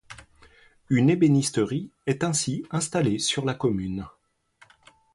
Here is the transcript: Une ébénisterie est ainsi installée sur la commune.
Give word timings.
Une 0.89 1.11
ébénisterie 1.11 1.91
est 2.07 2.23
ainsi 2.23 2.65
installée 2.71 3.19
sur 3.19 3.45
la 3.45 3.53
commune. 3.53 4.07